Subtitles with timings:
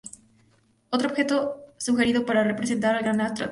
[0.89, 3.49] Otro objeto sugerido para representar el Gran Atractor.